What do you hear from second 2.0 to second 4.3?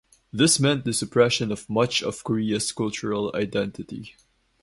of Korea's cultural identity.